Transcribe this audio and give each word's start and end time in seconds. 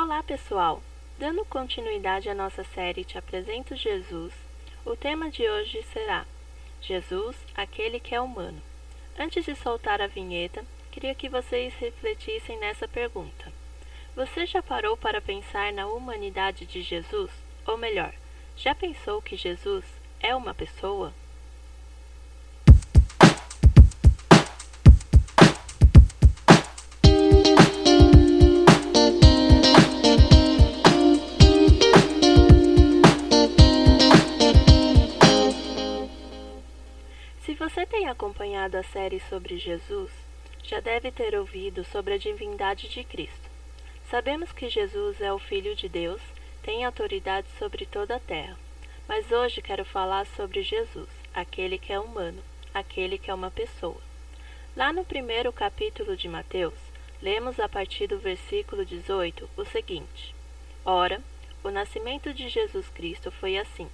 Olá, 0.00 0.22
pessoal! 0.22 0.80
Dando 1.18 1.44
continuidade 1.44 2.30
à 2.30 2.34
nossa 2.34 2.62
série 2.62 3.04
Te 3.04 3.18
Apresento 3.18 3.74
Jesus, 3.74 4.32
o 4.86 4.94
tema 4.94 5.28
de 5.28 5.50
hoje 5.50 5.82
será 5.92 6.24
Jesus, 6.80 7.34
aquele 7.56 7.98
que 7.98 8.14
é 8.14 8.20
humano. 8.20 8.62
Antes 9.18 9.44
de 9.44 9.56
soltar 9.56 10.00
a 10.00 10.06
vinheta, 10.06 10.64
queria 10.92 11.16
que 11.16 11.28
vocês 11.28 11.74
refletissem 11.74 12.56
nessa 12.60 12.86
pergunta. 12.86 13.52
Você 14.14 14.46
já 14.46 14.62
parou 14.62 14.96
para 14.96 15.20
pensar 15.20 15.72
na 15.72 15.88
humanidade 15.88 16.64
de 16.64 16.80
Jesus? 16.80 17.32
Ou 17.66 17.76
melhor, 17.76 18.14
já 18.56 18.76
pensou 18.76 19.20
que 19.20 19.36
Jesus 19.36 19.84
é 20.20 20.32
uma 20.32 20.54
pessoa? 20.54 21.12
Se 37.48 37.54
você 37.54 37.86
tem 37.86 38.06
acompanhado 38.06 38.76
a 38.76 38.82
série 38.82 39.20
sobre 39.20 39.56
Jesus, 39.56 40.10
já 40.62 40.80
deve 40.80 41.10
ter 41.10 41.34
ouvido 41.34 41.82
sobre 41.82 42.12
a 42.12 42.18
divindade 42.18 42.90
de 42.90 43.02
Cristo. 43.02 43.48
Sabemos 44.10 44.52
que 44.52 44.68
Jesus 44.68 45.18
é 45.18 45.32
o 45.32 45.38
Filho 45.38 45.74
de 45.74 45.88
Deus, 45.88 46.20
tem 46.62 46.84
autoridade 46.84 47.48
sobre 47.58 47.86
toda 47.86 48.16
a 48.16 48.20
terra. 48.20 48.54
Mas 49.08 49.32
hoje 49.32 49.62
quero 49.62 49.82
falar 49.82 50.26
sobre 50.26 50.60
Jesus, 50.60 51.08
aquele 51.32 51.78
que 51.78 51.90
é 51.90 51.98
humano, 51.98 52.42
aquele 52.74 53.16
que 53.16 53.30
é 53.30 53.34
uma 53.34 53.50
pessoa. 53.50 54.02
Lá 54.76 54.92
no 54.92 55.02
primeiro 55.02 55.50
capítulo 55.50 56.18
de 56.18 56.28
Mateus, 56.28 56.74
lemos 57.22 57.58
a 57.58 57.66
partir 57.66 58.08
do 58.08 58.18
versículo 58.18 58.84
18 58.84 59.48
o 59.56 59.64
seguinte: 59.64 60.34
Ora, 60.84 61.18
o 61.64 61.70
nascimento 61.70 62.34
de 62.34 62.46
Jesus 62.50 62.90
Cristo 62.90 63.30
foi 63.30 63.56
assim 63.56 63.88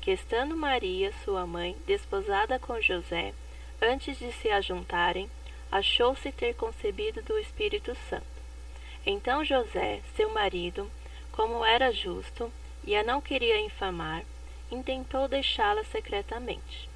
que 0.00 0.12
estando 0.12 0.56
Maria, 0.56 1.12
sua 1.24 1.46
mãe, 1.46 1.76
desposada 1.86 2.58
com 2.58 2.80
José, 2.80 3.34
antes 3.80 4.18
de 4.18 4.32
se 4.32 4.48
ajuntarem, 4.48 5.30
achou-se 5.70 6.30
ter 6.32 6.54
concebido 6.54 7.22
do 7.22 7.38
Espírito 7.38 7.94
Santo. 8.08 8.26
Então 9.04 9.44
José, 9.44 10.00
seu 10.16 10.32
marido, 10.32 10.90
como 11.32 11.64
era 11.64 11.92
justo 11.92 12.50
e 12.84 12.96
a 12.96 13.02
não 13.02 13.20
queria 13.20 13.60
infamar, 13.60 14.24
intentou 14.70 15.28
deixá-la 15.28 15.84
secretamente. 15.84 16.88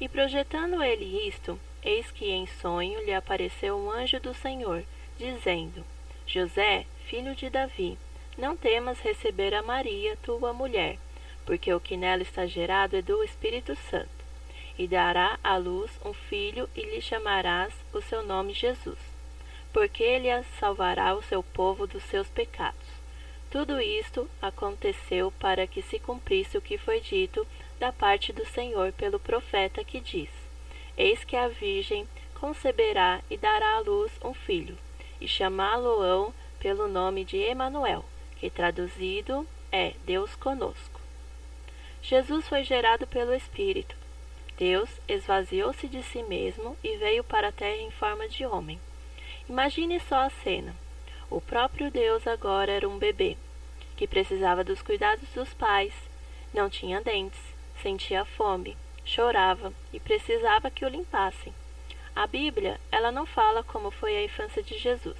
E 0.00 0.08
projetando 0.08 0.82
ele 0.82 1.26
isto, 1.26 1.58
eis 1.82 2.10
que 2.10 2.30
em 2.30 2.46
sonho 2.46 3.04
lhe 3.04 3.12
apareceu 3.12 3.76
um 3.76 3.90
anjo 3.90 4.20
do 4.20 4.32
Senhor, 4.32 4.84
dizendo: 5.18 5.84
José, 6.26 6.86
filho 7.06 7.34
de 7.34 7.50
Davi, 7.50 7.98
não 8.36 8.56
temas 8.56 9.00
receber 9.00 9.54
a 9.54 9.62
Maria, 9.62 10.16
tua 10.22 10.52
mulher 10.52 10.98
porque 11.48 11.72
o 11.72 11.80
que 11.80 11.96
nela 11.96 12.22
está 12.22 12.44
gerado 12.44 12.94
é 12.94 13.00
do 13.00 13.24
Espírito 13.24 13.74
Santo. 13.74 14.22
E 14.78 14.86
dará 14.86 15.38
à 15.42 15.56
luz 15.56 15.90
um 16.04 16.12
filho, 16.12 16.68
e 16.76 16.82
lhe 16.82 17.00
chamarás 17.00 17.72
o 17.90 18.02
seu 18.02 18.22
nome 18.22 18.52
Jesus, 18.52 18.98
porque 19.72 20.02
ele 20.02 20.28
salvará 20.60 21.14
o 21.14 21.22
seu 21.22 21.42
povo 21.42 21.86
dos 21.86 22.02
seus 22.02 22.28
pecados. 22.28 22.86
Tudo 23.50 23.80
isto 23.80 24.28
aconteceu 24.42 25.32
para 25.40 25.66
que 25.66 25.80
se 25.80 25.98
cumprisse 25.98 26.58
o 26.58 26.60
que 26.60 26.76
foi 26.76 27.00
dito 27.00 27.46
da 27.80 27.94
parte 27.94 28.30
do 28.30 28.44
Senhor 28.44 28.92
pelo 28.92 29.18
profeta 29.18 29.82
que 29.82 30.00
diz: 30.00 30.28
Eis 30.98 31.24
que 31.24 31.34
a 31.34 31.48
Virgem 31.48 32.06
conceberá 32.38 33.22
e 33.30 33.38
dará 33.38 33.76
à 33.76 33.80
luz 33.80 34.12
um 34.22 34.34
filho, 34.34 34.76
e 35.18 35.26
chamá-lo-ão 35.26 36.30
pelo 36.60 36.86
nome 36.88 37.24
de 37.24 37.38
Emanuel, 37.38 38.04
que 38.36 38.50
traduzido 38.50 39.48
é 39.72 39.94
Deus 40.04 40.36
conosco. 40.36 40.97
Jesus 42.02 42.48
foi 42.48 42.64
gerado 42.64 43.06
pelo 43.06 43.34
Espírito. 43.34 43.96
Deus 44.56 44.90
esvaziou-se 45.06 45.86
de 45.86 46.02
si 46.02 46.22
mesmo 46.22 46.76
e 46.82 46.96
veio 46.96 47.22
para 47.22 47.48
a 47.48 47.52
terra 47.52 47.82
em 47.82 47.90
forma 47.90 48.28
de 48.28 48.44
homem. 48.44 48.80
Imagine 49.48 50.00
só 50.00 50.22
a 50.22 50.30
cena. 50.30 50.74
O 51.30 51.40
próprio 51.40 51.90
Deus 51.90 52.26
agora 52.26 52.72
era 52.72 52.88
um 52.88 52.98
bebê, 52.98 53.36
que 53.96 54.06
precisava 54.06 54.64
dos 54.64 54.82
cuidados 54.82 55.28
dos 55.34 55.52
pais, 55.54 55.92
não 56.52 56.70
tinha 56.70 57.00
dentes, 57.00 57.40
sentia 57.82 58.24
fome, 58.24 58.76
chorava 59.04 59.72
e 59.92 60.00
precisava 60.00 60.70
que 60.70 60.84
o 60.84 60.88
limpassem. 60.88 61.52
A 62.16 62.26
Bíblia, 62.26 62.80
ela 62.90 63.12
não 63.12 63.24
fala 63.24 63.62
como 63.62 63.90
foi 63.90 64.16
a 64.16 64.24
infância 64.24 64.62
de 64.62 64.76
Jesus, 64.76 65.18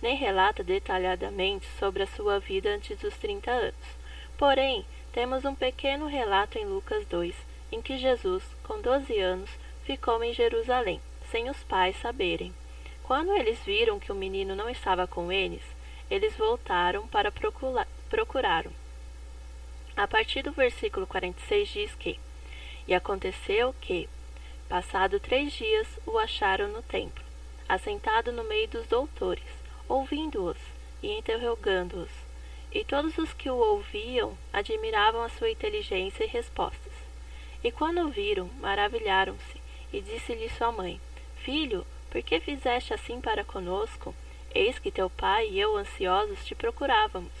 nem 0.00 0.16
relata 0.16 0.64
detalhadamente 0.64 1.66
sobre 1.78 2.04
a 2.04 2.06
sua 2.06 2.38
vida 2.38 2.70
antes 2.70 2.98
dos 2.98 3.14
30 3.18 3.50
anos. 3.50 3.98
Porém, 4.38 4.86
temos 5.18 5.44
um 5.44 5.52
pequeno 5.52 6.06
relato 6.06 6.58
em 6.58 6.64
Lucas 6.64 7.04
2, 7.06 7.34
em 7.72 7.82
que 7.82 7.98
Jesus, 7.98 8.40
com 8.62 8.80
12 8.80 9.18
anos, 9.18 9.50
ficou 9.84 10.22
em 10.22 10.32
Jerusalém, 10.32 11.00
sem 11.28 11.50
os 11.50 11.56
pais 11.64 12.00
saberem. 12.00 12.54
Quando 13.02 13.32
eles 13.32 13.58
viram 13.64 13.98
que 13.98 14.12
o 14.12 14.14
menino 14.14 14.54
não 14.54 14.70
estava 14.70 15.08
com 15.08 15.32
eles, 15.32 15.62
eles 16.08 16.36
voltaram 16.36 17.08
para 17.08 17.32
procurá-lo. 18.08 18.70
A 19.96 20.06
partir 20.06 20.42
do 20.42 20.52
versículo 20.52 21.04
46 21.04 21.68
diz 21.68 21.94
que: 21.96 22.16
E 22.86 22.94
aconteceu 22.94 23.74
que, 23.80 24.08
passado 24.68 25.18
três 25.18 25.52
dias, 25.52 25.88
o 26.06 26.16
acharam 26.16 26.68
no 26.68 26.80
templo, 26.80 27.24
assentado 27.68 28.30
no 28.30 28.44
meio 28.44 28.68
dos 28.68 28.86
doutores, 28.86 29.42
ouvindo-os 29.88 30.58
e 31.02 31.18
interrogando-os. 31.18 32.27
E 32.70 32.84
todos 32.84 33.16
os 33.16 33.32
que 33.32 33.48
o 33.48 33.56
ouviam 33.56 34.36
admiravam 34.52 35.22
a 35.22 35.28
sua 35.30 35.50
inteligência 35.50 36.24
e 36.24 36.28
respostas. 36.28 36.92
E 37.64 37.72
quando 37.72 38.02
o 38.02 38.10
viram, 38.10 38.48
maravilharam-se, 38.60 39.60
e 39.92 40.00
disse-lhe 40.00 40.50
sua 40.50 40.70
mãe: 40.70 41.00
Filho, 41.36 41.86
por 42.10 42.22
que 42.22 42.40
fizeste 42.40 42.92
assim 42.92 43.20
para 43.20 43.44
conosco? 43.44 44.14
Eis 44.54 44.78
que 44.78 44.90
teu 44.90 45.10
pai 45.10 45.48
e 45.48 45.60
eu 45.60 45.76
ansiosos 45.76 46.44
te 46.44 46.54
procurávamos. 46.54 47.32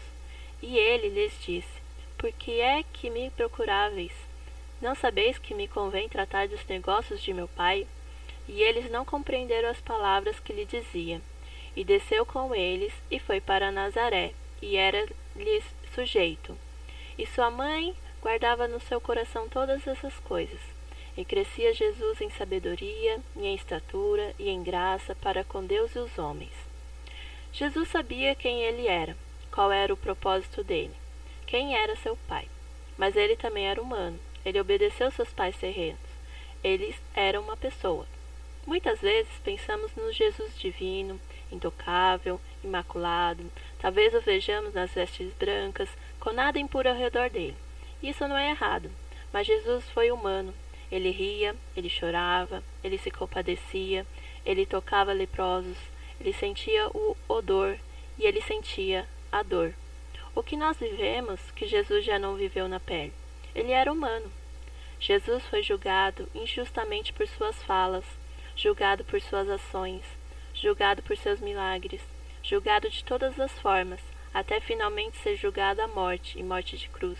E 0.62 0.76
ele 0.76 1.08
lhes 1.08 1.32
disse: 1.44 1.82
Por 2.16 2.32
que 2.32 2.60
é 2.60 2.82
que 2.92 3.10
me 3.10 3.30
procuráveis? 3.30 4.12
Não 4.80 4.94
sabeis 4.94 5.38
que 5.38 5.54
me 5.54 5.68
convém 5.68 6.08
tratar 6.08 6.48
dos 6.48 6.64
negócios 6.66 7.22
de 7.22 7.32
meu 7.32 7.48
pai? 7.48 7.86
E 8.48 8.62
eles 8.62 8.90
não 8.90 9.04
compreenderam 9.04 9.68
as 9.68 9.80
palavras 9.80 10.40
que 10.40 10.52
lhe 10.52 10.64
dizia. 10.64 11.20
E 11.76 11.84
desceu 11.84 12.24
com 12.24 12.54
eles 12.54 12.92
e 13.10 13.18
foi 13.18 13.40
para 13.40 13.70
Nazaré, 13.70 14.32
e 14.60 14.76
era-lhes 14.76 15.64
sujeito. 15.94 16.56
E 17.16 17.26
sua 17.26 17.50
mãe 17.50 17.94
guardava 18.22 18.68
no 18.68 18.80
seu 18.80 19.00
coração 19.00 19.48
todas 19.48 19.86
essas 19.86 20.14
coisas. 20.20 20.60
E 21.16 21.24
crescia 21.24 21.74
Jesus 21.74 22.20
em 22.20 22.30
sabedoria, 22.30 23.18
e 23.36 23.46
em 23.46 23.54
estatura, 23.54 24.34
e 24.38 24.48
em 24.48 24.62
graça 24.62 25.14
para 25.16 25.42
com 25.42 25.64
Deus 25.64 25.94
e 25.94 25.98
os 25.98 26.16
homens. 26.18 26.52
Jesus 27.52 27.88
sabia 27.88 28.34
quem 28.34 28.62
ele 28.62 28.86
era, 28.86 29.16
qual 29.50 29.72
era 29.72 29.92
o 29.92 29.96
propósito 29.96 30.62
dele, 30.62 30.94
quem 31.46 31.76
era 31.76 31.96
seu 31.96 32.16
pai. 32.28 32.46
Mas 32.96 33.16
ele 33.16 33.36
também 33.36 33.66
era 33.66 33.82
humano, 33.82 34.18
ele 34.44 34.60
obedeceu 34.60 35.10
seus 35.10 35.30
pais 35.30 35.56
terrenos. 35.56 36.00
Ele 36.62 36.94
era 37.14 37.40
uma 37.40 37.56
pessoa. 37.56 38.06
Muitas 38.66 39.00
vezes 39.00 39.32
pensamos 39.42 39.90
no 39.96 40.12
Jesus 40.12 40.56
divino, 40.58 41.20
intocável, 41.50 42.40
imaculado. 42.62 43.42
Talvez 43.78 44.12
o 44.14 44.20
vejamos 44.20 44.74
nas 44.74 44.92
vestes 44.92 45.32
brancas, 45.34 45.88
com 46.18 46.32
nada 46.32 46.58
impuro 46.58 46.88
ao 46.88 46.96
redor 46.96 47.30
dele. 47.30 47.56
Isso 48.02 48.26
não 48.26 48.36
é 48.36 48.50
errado, 48.50 48.90
mas 49.32 49.46
Jesus 49.46 49.84
foi 49.90 50.10
humano. 50.10 50.52
Ele 50.90 51.10
ria, 51.10 51.54
ele 51.76 51.88
chorava, 51.88 52.62
ele 52.82 52.98
se 52.98 53.10
compadecia, 53.10 54.06
ele 54.44 54.64
tocava 54.64 55.12
leprosos, 55.12 55.76
ele 56.20 56.32
sentia 56.32 56.88
o 56.88 57.16
odor 57.28 57.78
e 58.18 58.24
ele 58.24 58.40
sentia 58.40 59.06
a 59.30 59.42
dor. 59.42 59.74
O 60.34 60.42
que 60.42 60.56
nós 60.56 60.78
vivemos 60.78 61.40
que 61.52 61.66
Jesus 61.66 62.04
já 62.04 62.18
não 62.18 62.36
viveu 62.36 62.68
na 62.68 62.80
pele? 62.80 63.12
Ele 63.54 63.72
era 63.72 63.92
humano. 63.92 64.30
Jesus 65.00 65.44
foi 65.44 65.62
julgado 65.62 66.28
injustamente 66.34 67.12
por 67.12 67.26
suas 67.28 67.62
falas, 67.62 68.04
julgado 68.56 69.04
por 69.04 69.20
suas 69.20 69.48
ações, 69.48 70.02
julgado 70.54 71.02
por 71.02 71.16
seus 71.16 71.40
milagres, 71.40 72.00
julgado 72.48 72.88
de 72.88 73.04
todas 73.04 73.38
as 73.38 73.52
formas, 73.58 74.00
até 74.32 74.58
finalmente 74.58 75.18
ser 75.18 75.36
julgado 75.36 75.82
à 75.82 75.86
morte 75.86 76.38
e 76.38 76.42
morte 76.42 76.78
de 76.78 76.88
cruz. 76.88 77.18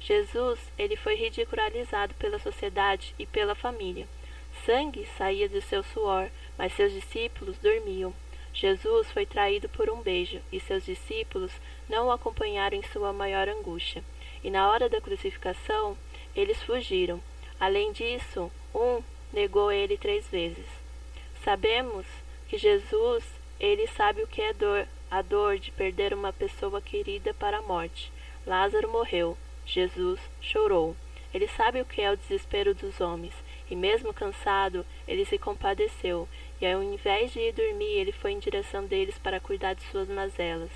Jesus, 0.00 0.58
ele 0.78 0.96
foi 0.96 1.14
ridicularizado 1.14 2.14
pela 2.14 2.38
sociedade 2.38 3.14
e 3.18 3.26
pela 3.26 3.54
família. 3.54 4.08
Sangue 4.64 5.06
saía 5.18 5.46
do 5.46 5.60
seu 5.60 5.82
suor, 5.82 6.30
mas 6.56 6.72
seus 6.72 6.90
discípulos 6.90 7.58
dormiam. 7.58 8.14
Jesus 8.54 9.10
foi 9.10 9.26
traído 9.26 9.68
por 9.68 9.90
um 9.90 10.00
beijo, 10.00 10.40
e 10.50 10.58
seus 10.58 10.86
discípulos 10.86 11.52
não 11.86 12.06
o 12.06 12.10
acompanharam 12.10 12.76
em 12.76 12.82
sua 12.82 13.12
maior 13.12 13.48
angústia. 13.48 14.02
E 14.42 14.50
na 14.50 14.70
hora 14.70 14.88
da 14.88 15.02
crucificação, 15.02 15.98
eles 16.34 16.62
fugiram. 16.62 17.22
Além 17.60 17.92
disso, 17.92 18.50
um 18.74 19.02
negou 19.32 19.70
ele 19.70 19.98
três 19.98 20.26
vezes. 20.28 20.66
Sabemos 21.44 22.06
que 22.48 22.56
Jesus, 22.56 23.24
ele 23.58 23.86
sabe 23.88 24.22
o 24.22 24.26
que 24.26 24.40
é 24.40 24.52
dor 24.52 24.86
a 25.10 25.20
dor 25.20 25.58
de 25.58 25.70
perder 25.72 26.14
uma 26.14 26.32
pessoa 26.32 26.80
querida 26.80 27.34
para 27.34 27.58
a 27.58 27.62
morte. 27.62 28.10
Lázaro 28.46 28.90
morreu. 28.90 29.36
Jesus 29.66 30.18
chorou. 30.40 30.96
Ele 31.34 31.46
sabe 31.48 31.82
o 31.82 31.84
que 31.84 32.00
é 32.00 32.10
o 32.10 32.16
desespero 32.16 32.74
dos 32.74 32.98
homens, 32.98 33.34
e 33.70 33.76
mesmo 33.76 34.12
cansado, 34.14 34.86
ele 35.06 35.24
se 35.26 35.38
compadeceu, 35.38 36.26
e 36.60 36.66
ao 36.66 36.82
invés 36.82 37.32
de 37.32 37.40
ir 37.40 37.52
dormir, 37.52 37.92
ele 37.98 38.12
foi 38.12 38.32
em 38.32 38.38
direção 38.38 38.86
deles 38.86 39.18
para 39.18 39.38
cuidar 39.38 39.74
de 39.74 39.82
suas 39.84 40.08
mazelas. 40.08 40.70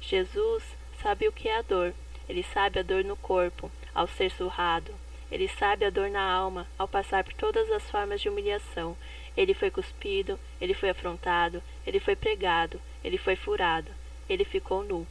Jesus 0.00 0.64
sabe 1.00 1.28
o 1.28 1.32
que 1.32 1.48
é 1.48 1.56
a 1.58 1.62
dor. 1.62 1.94
Ele 2.28 2.42
sabe 2.42 2.80
a 2.80 2.82
dor 2.82 3.04
no 3.04 3.16
corpo, 3.16 3.70
ao 3.94 4.08
ser 4.08 4.32
surrado. 4.32 4.92
Ele 5.30 5.48
sabe 5.48 5.84
a 5.84 5.90
dor 5.90 6.10
na 6.10 6.22
alma, 6.22 6.66
ao 6.76 6.88
passar 6.88 7.22
por 7.22 7.34
todas 7.34 7.70
as 7.70 7.88
formas 7.88 8.20
de 8.20 8.28
humilhação. 8.28 8.96
Ele 9.36 9.52
foi 9.52 9.70
cuspido, 9.70 10.38
ele 10.60 10.72
foi 10.74 10.90
afrontado, 10.90 11.62
ele 11.86 12.00
foi 12.00 12.16
pregado, 12.16 12.80
ele 13.04 13.18
foi 13.18 13.36
furado, 13.36 13.90
ele 14.28 14.44
ficou 14.44 14.82
nu. 14.82 15.06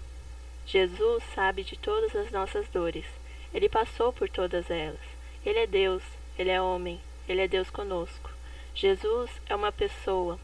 Jesus 0.65 1.23
sabe 1.35 1.63
de 1.63 1.77
todas 1.77 2.15
as 2.15 2.31
nossas 2.31 2.67
dores. 2.69 3.05
Ele 3.53 3.69
passou 3.69 4.11
por 4.11 4.27
todas 4.27 4.69
elas. 4.69 4.99
Ele 5.45 5.59
é 5.59 5.67
Deus, 5.67 6.03
ele 6.37 6.49
é 6.49 6.59
homem, 6.59 6.99
ele 7.29 7.41
é 7.41 7.47
Deus 7.47 7.69
conosco. 7.69 8.31
Jesus 8.73 9.29
é 9.47 9.55
uma 9.55 9.71
pessoa, 9.71 10.39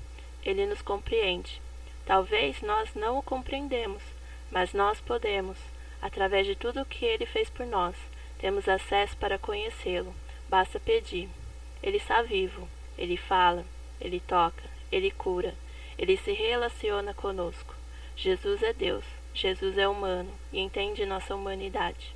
ele 0.46 0.66
nos 0.66 0.82
compreende. 0.82 1.62
Talvez 2.06 2.62
nós 2.62 2.94
não 2.94 3.18
o 3.18 3.24
compreendemos, 3.24 4.04
mas 4.52 4.74
nós 4.74 5.02
podemos, 5.02 5.58
através 6.02 6.46
de 6.46 6.56
tudo 6.56 6.82
o 6.82 6.86
que 6.86 7.04
ele 7.04 7.26
fez 7.26 7.50
por 7.50 7.66
nós, 7.66 7.96
temos 8.40 8.70
acesso 8.70 9.18
para 9.18 9.38
conhecê-lo. 9.38 10.14
Basta 10.48 10.80
pedir. 10.80 11.30
Ele 11.82 11.98
está 11.98 12.22
vivo, 12.22 12.68
ele 12.98 13.18
fala, 13.18 13.66
ele 14.00 14.20
toca, 14.20 14.64
ele 14.92 15.12
cura, 15.12 15.54
ele 15.98 16.18
se 16.18 16.32
relaciona 16.32 17.14
conosco. 17.14 17.76
Jesus 18.16 18.62
é 18.64 18.74
Deus, 18.74 19.06
Jesus 19.34 19.78
é 19.78 19.88
humano 19.88 20.32
e 20.52 20.60
entende 20.60 21.06
nossa 21.06 21.36
humanidade. 21.36 22.14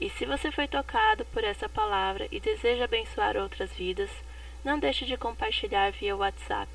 E 0.00 0.10
se 0.10 0.26
você 0.26 0.50
foi 0.50 0.66
tocado 0.68 1.24
por 1.26 1.44
essa 1.44 1.68
palavra 1.68 2.28
e 2.30 2.40
deseja 2.40 2.84
abençoar 2.84 3.36
outras 3.36 3.72
vidas, 3.72 4.10
não 4.64 4.78
deixe 4.78 5.04
de 5.04 5.16
compartilhar 5.16 5.92
via 5.92 6.16
WhatsApp. 6.16 6.68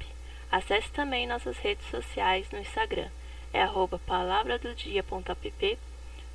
Acesse 0.51 0.89
também 0.91 1.27
nossas 1.27 1.57
redes 1.57 1.85
sociais 1.89 2.49
no 2.51 2.59
Instagram, 2.59 3.09
é 3.53 3.65
palavradodia.app, 4.05 5.79